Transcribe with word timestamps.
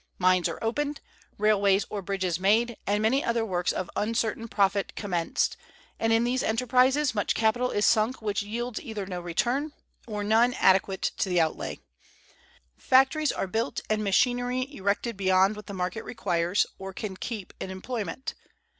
Mines 0.17 0.49
are 0.49 0.57
opened, 0.63 0.99
railways 1.37 1.85
or 1.91 2.01
bridges 2.01 2.39
made, 2.39 2.75
and 2.87 3.03
many 3.03 3.23
other 3.23 3.45
works 3.45 3.71
of 3.71 3.87
uncertain 3.95 4.47
profit 4.47 4.95
commenced, 4.95 5.57
and 5.99 6.11
in 6.11 6.23
these 6.23 6.41
enterprises 6.41 7.13
much 7.13 7.35
capital 7.35 7.69
is 7.69 7.85
sunk 7.85 8.19
which 8.19 8.41
yields 8.41 8.81
either 8.81 9.05
no 9.05 9.21
return, 9.21 9.73
or 10.07 10.23
none 10.23 10.55
adequate 10.55 11.11
to 11.19 11.29
the 11.29 11.39
outlay. 11.39 11.77
Factories 12.79 13.31
are 13.31 13.45
built 13.45 13.79
and 13.91 14.03
machinery 14.03 14.73
erected 14.75 15.17
beyond 15.17 15.55
what 15.55 15.67
the 15.67 15.71
market 15.71 16.03
requires, 16.03 16.65
or 16.79 16.93
can 16.93 17.15
keep 17.15 17.53
in 17.59 17.69
employment. 17.69 18.33